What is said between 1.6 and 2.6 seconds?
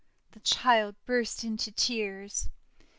tears.